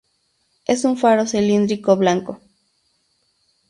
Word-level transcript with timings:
Es 0.65 0.83
un 0.83 0.97
faro 0.97 1.27
cilíndrico 1.27 1.95
blanco. 1.95 2.39